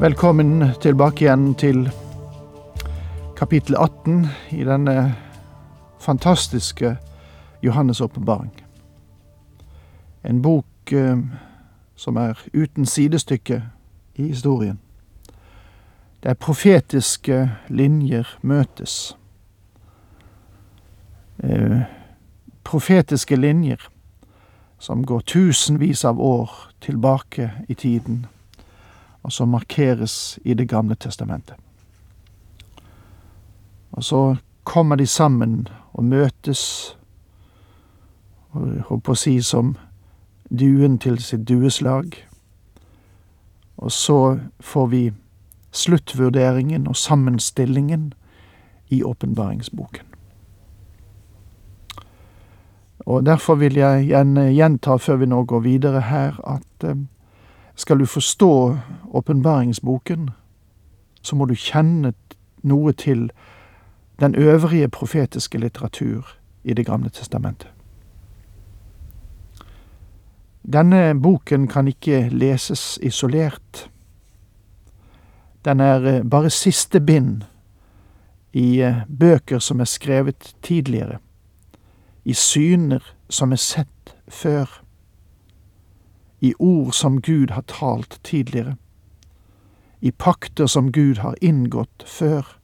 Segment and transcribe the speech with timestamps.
[0.00, 1.86] Velkommen tilbake igjen til
[3.36, 5.14] kapittel 18 i denne
[6.00, 6.96] fantastiske
[7.64, 8.52] Johannes' åpenbaring.
[10.24, 11.16] En bok eh,
[11.94, 13.62] som er uten sidestykke
[14.14, 14.78] i historien.
[16.22, 19.16] Der profetiske linjer møtes.
[21.38, 21.80] Eh,
[22.64, 23.88] profetiske linjer
[24.78, 28.26] som går tusenvis av år tilbake i tiden
[29.26, 31.56] og som markeres i Det gamle testamentet.
[33.90, 36.96] Og så kommer de sammen og møtes,
[38.50, 39.74] og jeg håper å si som
[40.48, 42.14] duen til sitt dueslag.
[43.76, 45.02] Og så får vi
[45.72, 48.12] sluttvurderingen og sammenstillingen
[48.88, 50.06] i åpenbaringsboken.
[53.06, 56.96] Og derfor vil jeg gjerne gjenta før vi nå går videre her, at eh,
[57.76, 58.78] skal du forstå
[59.12, 60.30] åpenbaringsboken,
[61.22, 62.12] så må du kjenne
[62.62, 63.30] noe til
[64.20, 67.68] den øvrige profetiske litteratur i Det gamle testamentet.
[70.72, 73.90] Denne boken kan ikke leses isolert.
[75.64, 77.42] Den er eh, bare siste bind
[78.52, 81.18] i eh, bøker som er skrevet tidligere,
[82.24, 84.82] i syner som er sett før
[86.40, 88.76] i ord som Gud har talt tidligere,
[90.00, 92.58] i pakter som Gud har inngått før,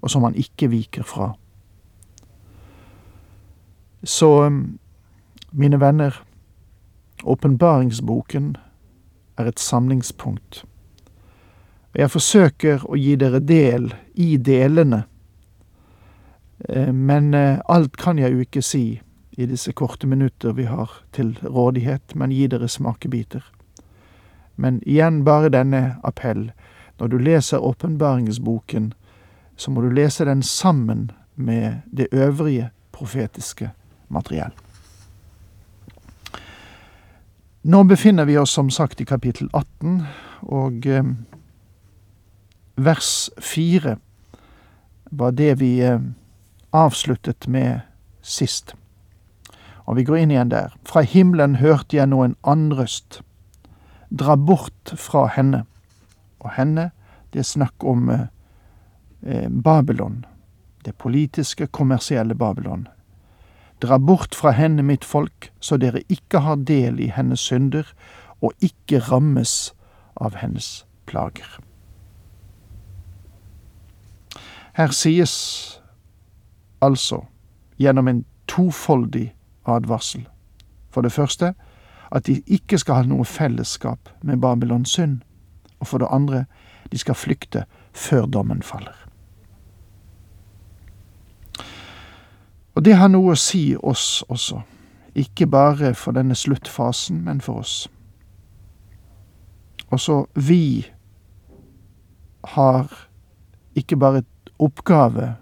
[0.00, 1.32] og som han ikke viker fra.
[4.02, 4.50] Så,
[5.50, 6.22] mine venner,
[7.24, 8.56] åpenbaringsboken
[9.36, 10.64] er et samlingspunkt.
[11.94, 15.04] Og Jeg forsøker å gi dere del i delene,
[16.68, 18.84] eh, men eh, alt kan jeg jo ikke si
[19.36, 23.44] i disse korte minutter vi har til rådighet, men gi dere smakebiter.
[24.56, 26.50] Men igjen bare denne appell.
[26.98, 28.94] Når du leser åpenbaringsboken,
[29.56, 33.70] så må du lese den sammen med det øvrige profetiske
[34.08, 34.52] materiell.
[37.62, 40.02] Nå befinner vi oss som sagt i kapittel 18,
[40.40, 41.04] og eh,
[42.76, 43.96] vers 4
[45.10, 46.00] var det vi eh,
[46.72, 47.80] avsluttet med
[48.22, 48.76] sist.
[49.86, 50.74] Og vi går inn igjen der.
[50.84, 53.20] Fra himmelen hørte jeg nå en andrøst.
[54.10, 55.64] Dra bort fra henne.
[56.42, 56.90] Og henne,
[57.32, 58.26] det er snakk om eh,
[59.22, 60.24] eh, Babylon.
[60.84, 62.88] Det politiske, kommersielle Babylon.
[63.82, 67.86] Dra bort fra henne, mitt folk, så dere ikke har del i hennes synder,
[68.42, 69.74] og ikke rammes
[70.16, 71.58] av hennes plager.
[74.76, 75.80] Her sies
[76.84, 77.22] altså,
[77.80, 79.35] gjennom en tofoldig
[79.68, 80.28] advarsel.
[80.90, 81.54] For det første
[82.12, 85.20] at de ikke skal ha noe fellesskap med Babylons synd,
[85.80, 86.44] og for det andre
[86.92, 88.94] de skal flykte før dommen faller.
[92.74, 94.60] Og det har noe å si oss også,
[95.16, 97.88] ikke bare for denne sluttfasen, men for oss.
[99.90, 100.86] Også vi
[102.44, 102.92] har
[103.74, 105.34] ikke bare et oppgave,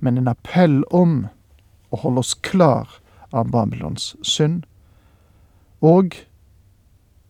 [0.00, 1.26] men en appell om
[1.90, 3.00] å holde oss klar
[3.32, 4.64] av Babylons synd,
[5.80, 6.16] og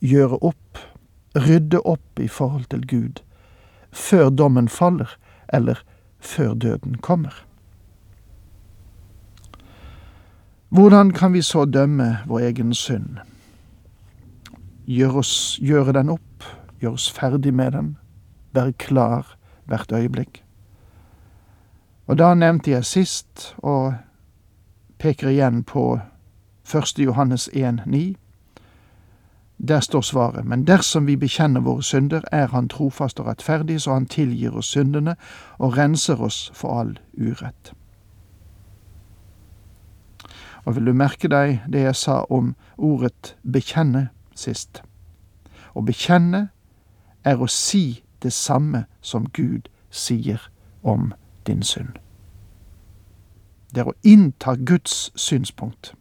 [0.00, 0.78] gjøre opp,
[1.36, 3.22] rydde opp i forhold til Gud,
[3.92, 5.10] før dommen faller,
[5.52, 5.82] eller
[6.18, 7.44] før døden kommer.
[10.68, 13.22] Hvordan kan vi så dømme vår egen synd?
[14.86, 15.22] Gjør
[15.64, 16.44] gjøre den opp,
[16.80, 17.96] gjøre oss ferdig med den,
[18.52, 19.36] være klar
[19.68, 20.42] hvert øyeblikk.
[22.08, 23.94] Og da nevnte jeg sist, og
[24.98, 26.00] peker igjen på
[26.74, 26.98] 1.
[26.98, 28.14] Johannes 1,9.
[29.68, 33.94] Der står svaret, men dersom vi bekjenner våre synder, er Han trofast og rettferdig, så
[33.94, 35.16] Han tilgir oss syndene
[35.58, 37.72] og renser oss for all urett.
[40.64, 44.82] Og vil du merke deg det jeg sa om ordet bekjenne sist?
[45.74, 46.48] Å bekjenne
[47.24, 50.50] er å si det samme som Gud sier
[50.82, 51.12] om
[51.46, 51.98] din synd.
[53.74, 55.92] Det er å innta Guds synspunkt.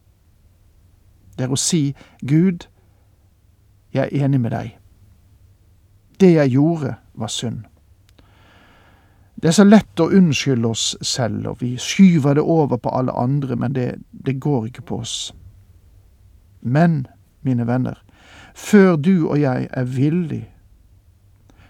[1.38, 2.68] Det er å si, Gud,
[3.94, 4.78] jeg er enig med deg.
[6.20, 7.66] Det jeg gjorde, var synd.
[9.38, 13.14] Det er så lett å unnskylde oss selv, og vi skyver det over på alle
[13.14, 15.18] andre, men det, det går ikke på oss.
[16.62, 17.06] Men,
[17.46, 18.02] mine venner,
[18.56, 20.48] før du og jeg er villig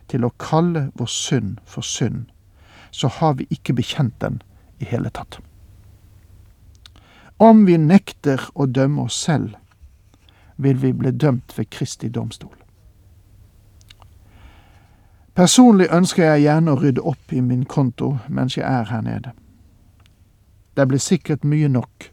[0.07, 2.29] til å kalle vår synd for synd,
[2.91, 4.39] så har vi ikke bekjent den
[4.79, 5.41] i hele tatt.
[7.38, 9.54] Om vi nekter å dømme oss selv,
[10.57, 12.56] vil vi bli dømt ved Kristi domstol.
[15.38, 19.36] Personlig ønsker jeg gjerne å rydde opp i min konto mens jeg er her nede.
[20.74, 22.10] Det blir sikkert mye nok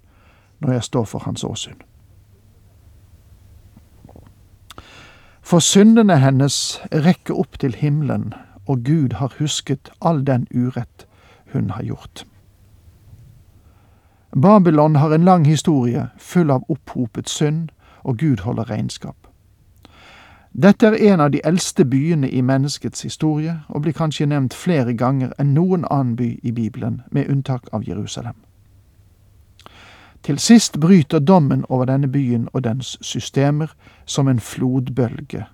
[0.60, 1.80] når jeg står for hans åsyn.
[5.40, 8.32] For syndene hennes rekker opp til himmelen,
[8.68, 11.08] og Gud har husket all den urett
[11.52, 12.24] hun har gjort.
[14.42, 17.68] Babylon har en lang historie full av opphopet synd,
[18.02, 19.16] og Gud holder regnskap.
[20.62, 24.94] Dette er en av de eldste byene i menneskets historie, og blir kanskje nevnt flere
[24.94, 28.34] ganger enn noen annen by i Bibelen, med unntak av Jerusalem.
[30.22, 33.74] Til sist bryter dommen over denne byen og dens systemer
[34.06, 35.44] som en flodbølge.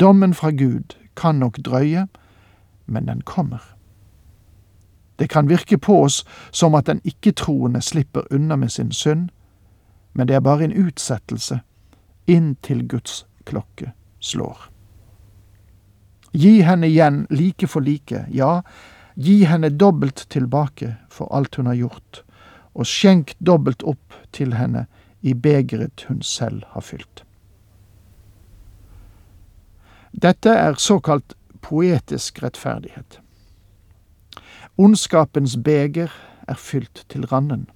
[0.00, 2.06] Dommen fra Gud kan nok drøye,
[2.86, 3.76] men den kommer.
[5.16, 9.28] Det kan virke på oss som at den ikke-troende slipper unna med sin synd,
[10.12, 11.60] men det er bare en utsettelse
[12.26, 14.68] inntil Guds klokke slår.
[16.32, 18.62] Gi henne igjen like for like, ja,
[19.14, 22.22] gi henne dobbelt tilbake for alt hun har gjort,
[22.72, 24.86] og skjenk dobbelt opp til henne
[25.20, 27.24] i begeret hun selv har fylt.
[30.12, 33.21] Dette er såkalt poetisk rettferdighet.
[34.82, 36.10] Ondskapens beger
[36.48, 37.70] er fylt til randen.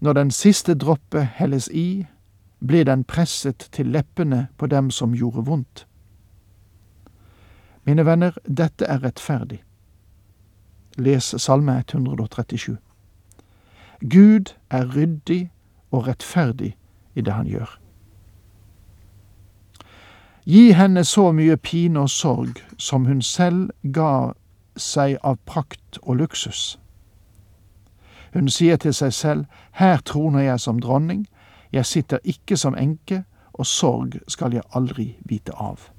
[0.00, 2.06] Når den siste droppe helles i,
[2.66, 5.86] blir den presset til leppene på dem som gjorde vondt.
[7.84, 9.62] Mine venner, dette er rettferdig.
[10.98, 12.76] Les Salme 137.
[14.00, 15.50] Gud er ryddig
[15.90, 16.76] og rettferdig
[17.14, 17.78] i det han gjør.
[20.44, 24.34] Gi henne så mye pine og sorg som hun selv ga
[24.78, 26.78] seg av prakt og luksus.
[28.34, 31.26] Hun sier til seg selv, her troner jeg som dronning,
[31.72, 35.90] jeg sitter ikke som enke, og sorg skal jeg aldri vite av.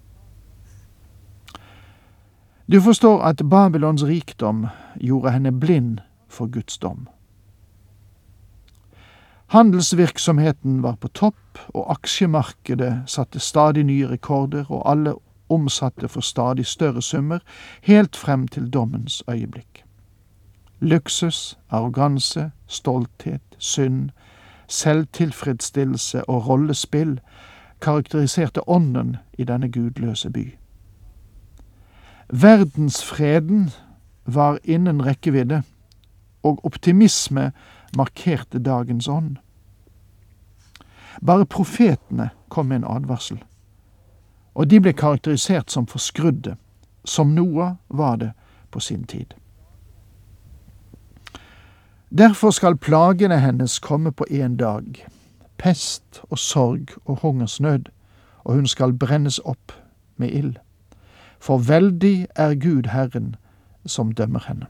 [2.72, 4.68] Du forstår at Babylons rikdom
[5.02, 7.08] gjorde henne blind for Guds dom.
[9.50, 15.16] Handelsvirksomheten var på topp, og aksjemarkedet satte stadig nye rekorder, og alle
[15.50, 17.40] omsatte for stadig større summer,
[17.82, 19.84] helt frem til dommens øyeblikk.
[20.80, 24.10] Luksus, arroganse, stolthet, synd,
[24.68, 27.20] selvtilfredsstillelse og rollespill
[27.82, 30.58] karakteriserte ånden i denne gudløse by.
[32.30, 33.70] Verdensfreden
[34.26, 35.64] var innen rekkevidde,
[36.44, 37.52] og optimisme
[37.98, 39.38] markerte dagens ånd.
[41.26, 43.44] Bare profetene kom med en advarsel,
[44.60, 46.58] og de ble karakterisert som forskrudde,
[47.08, 48.32] som Noah var det
[48.72, 49.32] på sin tid.
[52.12, 55.08] Derfor skal plagene hennes komme på én dag,
[55.58, 57.88] pest og sorg og hungersnød,
[58.44, 59.72] og hun skal brennes opp
[60.18, 60.58] med ild.
[61.40, 63.36] For veldig er Gud Herren
[63.86, 64.68] som dømmer henne.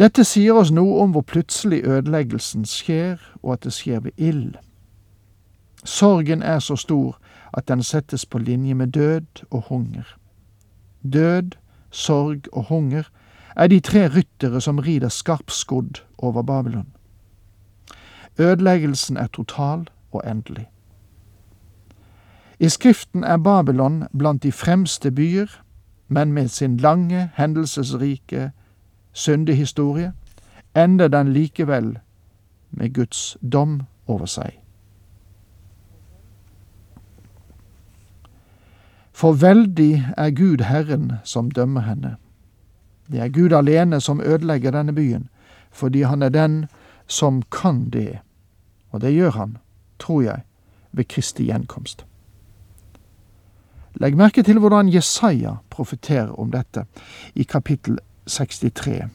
[0.00, 4.58] Dette sier oss noe om hvor plutselig ødeleggelsen skjer, og at det skjer ved ild.
[5.86, 7.18] Sorgen er så stor
[7.54, 10.18] at den settes på linje med død og hunger.
[11.12, 11.50] Død,
[11.90, 13.02] sorg og hunger
[13.56, 16.86] er de tre ryttere som rider skarpskodd over Babylon.
[18.38, 20.68] Ødeleggelsen er total og endelig.
[22.60, 25.62] I Skriften er Babylon blant de fremste byer,
[26.08, 28.50] men med sin lange, hendelsesrike
[29.12, 30.12] syndehistorie
[30.76, 31.98] ender den likevel
[32.70, 34.65] med Guds dom over seg.
[39.16, 42.16] For veldig er Gud Herren som dømmer henne.
[43.08, 45.28] Det er Gud alene som ødelegger denne byen,
[45.72, 46.66] fordi han er den
[47.06, 48.18] som kan det,
[48.90, 49.56] og det gjør han,
[49.98, 50.42] tror jeg,
[50.92, 52.04] ved Kristi gjenkomst.
[53.94, 56.84] Legg merke til hvordan Jesaja profeterer om dette
[57.34, 59.08] i kapittel 63.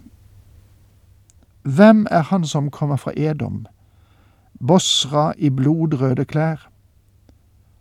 [1.61, 3.67] Hvem er han som kommer fra Edom,
[4.67, 6.70] Bosra i blodrøde klær?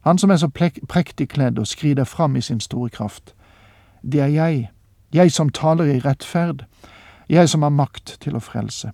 [0.00, 0.48] Han som er så
[0.88, 3.34] prektig kledd og skrider fram i sin store kraft.
[4.02, 4.70] Det er jeg,
[5.12, 6.64] jeg som taler i rettferd,
[7.28, 8.92] jeg som har makt til å frelse.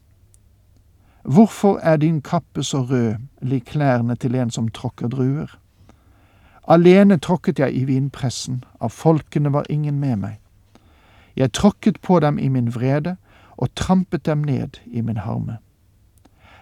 [1.22, 5.58] Hvorfor er din kappe så rød, lik klærne til en som tråkker druer?
[6.68, 10.40] Alene tråkket jeg i vinpressen, av folkene var ingen med meg.
[11.36, 13.16] Jeg tråkket på dem i min vrede
[13.56, 15.58] og trampet dem ned i min harme.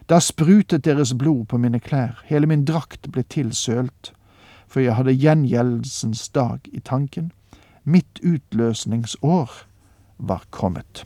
[0.08, 4.12] Da sprutet deres blod på mine klær, hele min drakt ble tilsølt,
[4.74, 7.30] for jeg hadde gjengjeldelsens dag i tanken,
[7.84, 9.50] mitt utløsningsår
[10.18, 11.04] var kommet.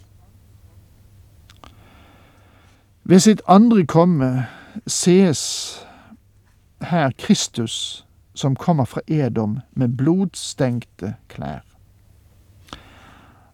[3.05, 4.47] Ved sitt andre komme
[4.89, 5.43] sees
[6.81, 11.61] her Kristus som kommer fra Edom med blodstengte klær.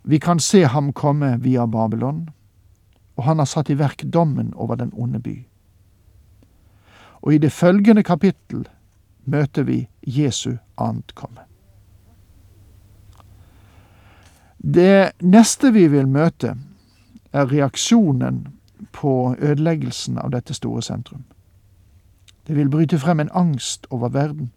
[0.04, 2.28] Vi kan se ham komme via Babylon,
[3.16, 5.36] og han har satt i verk dommen over den onde by.
[7.22, 8.68] Og i det følgende kapittel
[9.26, 11.40] møter vi Jesu ankomme.
[14.58, 16.56] Det neste vi vil møte,
[17.32, 18.46] er reaksjonen
[18.92, 21.24] på ødeleggelsen av dette store sentrum.
[22.46, 24.52] Det vil bryte frem en angst over verden,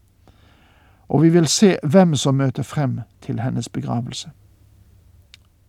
[1.09, 4.29] og vi vil se hvem som møter frem til hennes begravelse.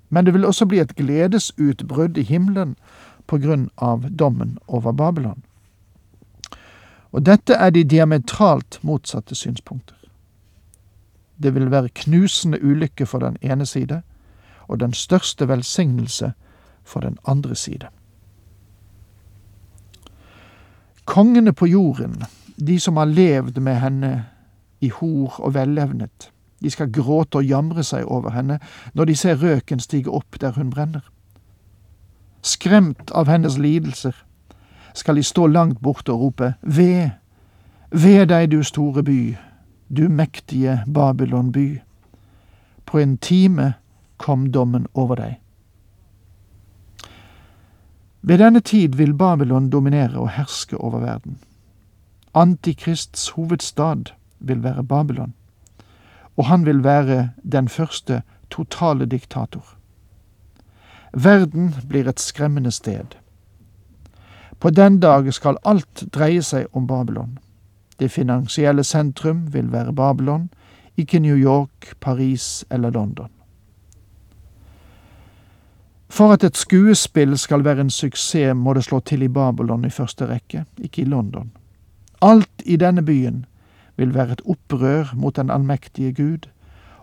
[0.09, 2.76] Men det vil også bli et gledesutbrudd i himmelen
[3.26, 5.43] på grunn av dommen over Babylon.
[7.12, 9.95] Og dette er de diametralt motsatte synspunkter.
[11.43, 14.03] Det vil være knusende ulykke for den ene side,
[14.69, 16.33] og den største velsignelse
[16.85, 17.88] for den andre side.
[21.05, 22.25] Kongene på jorden,
[22.67, 24.27] de som har levd med henne
[24.81, 28.59] i hor og vellevnet, de skal gråte og jamre seg over henne
[28.95, 31.05] når de ser røken stige opp der hun brenner.
[32.43, 34.17] Skremt av hennes lidelser
[34.99, 37.11] skal de stå langt borte og rope Ved,
[37.90, 39.37] ved deg, du store by,
[39.88, 41.81] du mektige Babylon by.
[42.87, 43.73] På en time
[44.17, 45.37] kom dommen over deg.
[48.23, 51.38] Ved denne tid vil Babylon dominere og herske over verden.
[52.35, 55.35] Antikrists hovedstad vil være Babylon,
[56.37, 59.64] og han vil være den første totale diktator.
[61.12, 63.17] Verden blir et skremmende sted.
[64.59, 67.38] På den dag skal alt dreie seg om Babylon.
[67.99, 70.49] Det finansielle sentrum vil være Babylon,
[70.97, 73.31] ikke New York, Paris eller London.
[76.09, 79.91] For at et skuespill skal være en suksess, må det slå til i Babylon i
[79.91, 81.53] første rekke, ikke i London.
[82.23, 83.45] Alt i denne byen
[83.97, 86.49] vil være et opprør mot den allmektige Gud,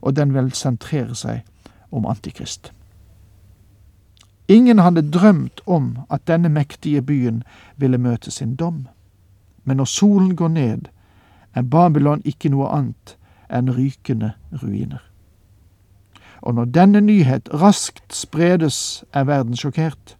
[0.01, 1.45] og den vil sentrere seg
[1.91, 2.71] om Antikrist.
[4.47, 7.43] Ingen hadde drømt om at denne mektige byen
[7.77, 8.87] ville møte sin dom.
[9.63, 10.81] Men når solen går ned,
[11.55, 13.15] er Babylon ikke noe annet
[13.49, 15.01] enn rykende ruiner.
[16.41, 20.17] Og når denne nyhet raskt spredes, er verden sjokkert,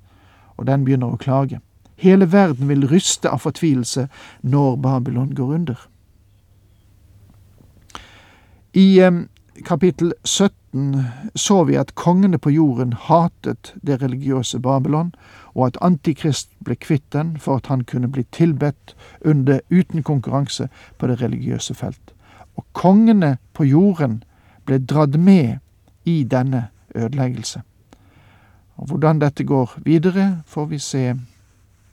[0.58, 1.60] og den begynner å klage.
[1.96, 4.08] Hele verden vil ryste av fortvilelse
[4.42, 5.88] når Babylon går under.
[8.74, 9.22] I eh,
[9.66, 10.65] kapittel 17
[11.36, 15.14] så vi at kongene på jorden hatet det religiøse Babylon,
[15.56, 20.68] og at Antikrist ble kvitt den for at han kunne bli tilbedt under uten konkurranse
[20.98, 22.14] på det religiøse felt.
[22.56, 24.24] Og kongene på jorden
[24.66, 25.58] ble dratt med
[26.06, 27.62] i denne ødeleggelse.
[28.76, 31.16] Og Hvordan dette går videre, får vi se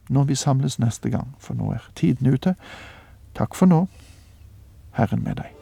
[0.09, 2.55] når vi samles neste gang, for nå er tiden ute.
[3.35, 3.87] Takk for nå.
[4.93, 5.62] Herren med deg.